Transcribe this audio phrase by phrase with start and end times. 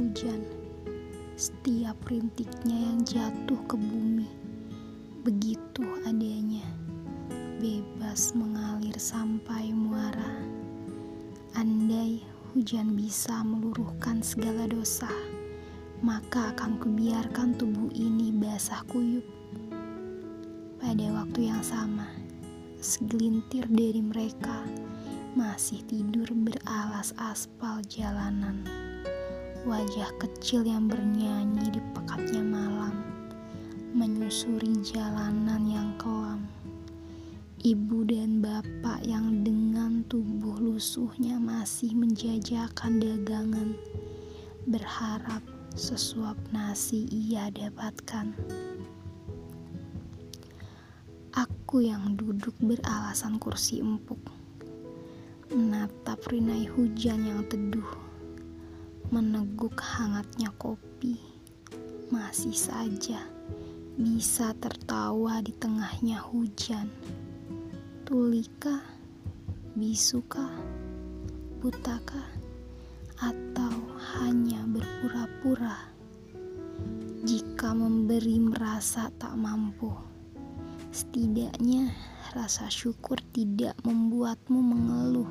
[0.00, 0.40] hujan,
[1.36, 4.24] setiap rintiknya yang jatuh ke bumi,
[5.28, 6.64] begitu adanya,
[7.60, 10.40] bebas mengalir sampai muara.
[11.52, 12.24] Andai
[12.56, 15.12] hujan bisa meluruhkan segala dosa,
[16.00, 19.28] maka akan kubiarkan tubuh ini basah kuyup.
[20.80, 22.08] Pada waktu yang sama,
[22.80, 24.64] segelintir dari mereka
[25.36, 28.79] masih tidur beralas aspal jalanan.
[29.68, 32.96] Wajah kecil yang bernyanyi di pekatnya malam,
[33.92, 36.48] menyusuri jalanan yang kelam.
[37.60, 43.76] Ibu dan bapak yang dengan tubuh lusuhnya masih menjajakan dagangan,
[44.64, 45.44] berharap
[45.76, 48.32] sesuap nasi ia dapatkan.
[51.36, 54.40] Aku yang duduk beralasan kursi empuk
[55.50, 58.09] menatap rinai hujan yang teduh,
[59.10, 61.18] meneguk hangatnya kopi,
[62.14, 63.18] masih saja
[63.98, 66.86] bisa tertawa di tengahnya hujan.
[68.06, 68.78] Tulika,
[69.74, 70.46] bisuka,
[71.58, 72.22] butaka,
[73.18, 73.74] atau
[74.14, 75.90] hanya berpura-pura.
[77.26, 79.90] Jika memberi merasa tak mampu,
[80.94, 81.90] setidaknya
[82.30, 85.30] rasa syukur tidak membuatmu mengeluh.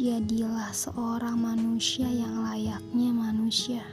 [0.00, 3.84] Jadilah seorang manusia yang layaknya manusia,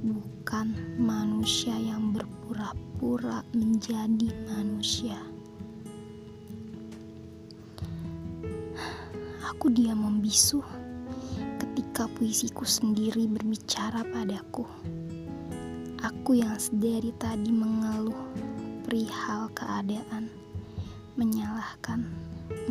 [0.00, 5.20] bukan manusia yang berpura-pura menjadi manusia.
[9.44, 10.64] Aku diam membisu
[11.60, 14.64] ketika puisiku sendiri berbicara padaku.
[16.00, 18.24] Aku yang sedari tadi mengeluh
[18.88, 20.32] perihal keadaan
[21.20, 22.08] menyalahkan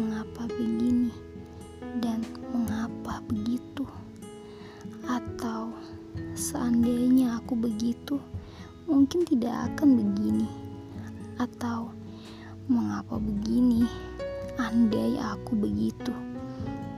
[0.02, 1.29] mengapa begini
[2.00, 3.88] dan mengapa begitu?
[5.08, 5.74] Atau
[6.36, 8.20] seandainya aku begitu
[8.90, 10.50] mungkin tidak akan begini.
[11.40, 11.94] Atau
[12.66, 13.86] mengapa begini?
[14.60, 16.12] Andai aku begitu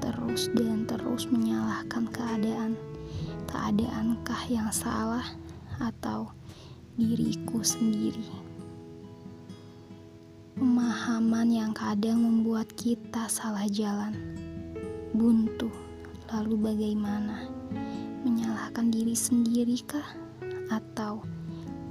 [0.01, 2.73] terus dan terus menyalahkan keadaan.
[3.45, 5.25] Keadaankah yang salah?
[5.78, 6.34] Atau
[6.97, 8.25] diriku sendiri?
[10.57, 14.13] Pemahaman yang kadang membuat kita salah jalan,
[15.11, 15.67] buntu,
[16.31, 17.47] lalu bagaimana?
[18.23, 20.07] Menyalahkan diri sendiri kah?
[20.72, 21.23] Atau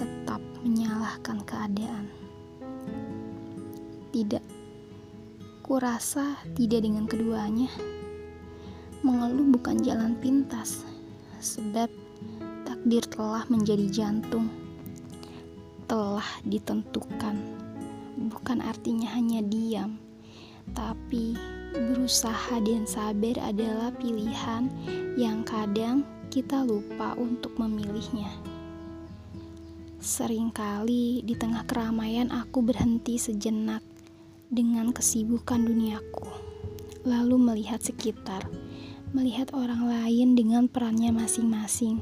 [0.01, 2.09] tetap menyalahkan keadaan?
[4.11, 4.45] Tidak,
[5.61, 7.69] kurasa tidak dengan keduanya.
[9.05, 10.85] Mengeluh bukan jalan pintas,
[11.41, 11.89] sebab
[12.69, 14.49] takdir telah menjadi jantung,
[15.89, 17.37] telah ditentukan
[18.29, 19.97] bukan artinya hanya diam,
[20.77, 21.33] tapi
[21.75, 24.67] berusaha dan sabar adalah pilihan
[25.15, 28.31] yang kadang kita lupa untuk memilihnya.
[30.01, 33.85] Seringkali di tengah keramaian aku berhenti sejenak
[34.49, 36.25] dengan kesibukan duniaku,
[37.05, 38.49] lalu melihat sekitar,
[39.13, 42.01] melihat orang lain dengan perannya masing-masing.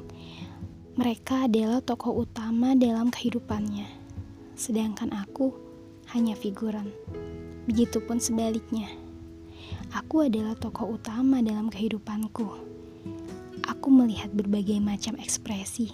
[0.94, 3.86] Mereka adalah tokoh utama dalam kehidupannya,
[4.54, 5.50] sedangkan aku
[6.14, 6.94] hanya figuran.
[7.66, 9.07] Begitupun sebaliknya.
[9.96, 12.48] Aku adalah tokoh utama dalam kehidupanku.
[13.64, 15.90] Aku melihat berbagai macam ekspresi.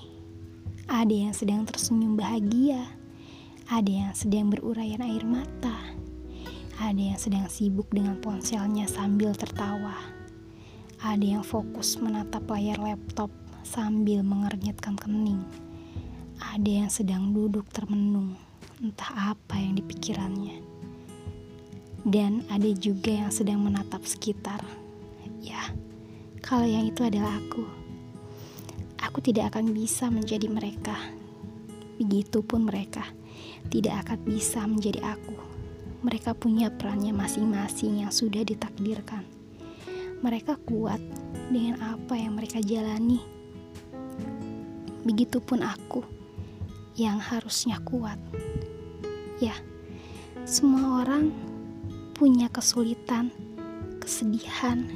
[0.90, 2.90] Ada yang sedang tersenyum bahagia,
[3.70, 5.80] ada yang sedang berurayan air mata,
[6.80, 9.96] ada yang sedang sibuk dengan ponselnya sambil tertawa,
[11.00, 13.32] ada yang fokus menatap layar laptop
[13.64, 15.40] sambil mengernyitkan kening,
[16.40, 18.36] ada yang sedang duduk termenung
[18.82, 20.63] entah apa yang dipikirannya.
[22.04, 24.60] Dan ada juga yang sedang menatap sekitar.
[25.40, 25.72] Ya,
[26.44, 27.64] kalau yang itu adalah aku.
[29.00, 30.96] Aku tidak akan bisa menjadi mereka.
[31.96, 33.08] Begitupun mereka
[33.72, 35.36] tidak akan bisa menjadi aku.
[36.04, 39.24] Mereka punya perannya masing-masing yang sudah ditakdirkan.
[40.20, 41.00] Mereka kuat
[41.48, 43.24] dengan apa yang mereka jalani.
[45.04, 46.04] Begitupun aku
[46.96, 48.20] yang harusnya kuat.
[49.40, 49.56] Ya,
[50.44, 51.32] semua orang
[52.14, 53.34] punya kesulitan,
[53.98, 54.86] kesedihan,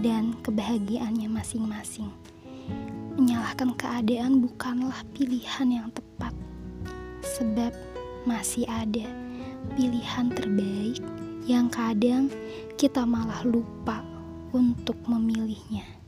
[0.00, 2.08] dan kebahagiaannya masing-masing.
[3.14, 6.34] Menyalahkan keadaan bukanlah pilihan yang tepat,
[7.22, 7.70] sebab
[8.24, 9.06] masih ada
[9.76, 10.98] pilihan terbaik
[11.44, 12.32] yang kadang
[12.80, 14.00] kita malah lupa
[14.56, 16.03] untuk memilihnya.